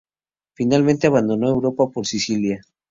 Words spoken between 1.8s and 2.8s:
por Sicilia.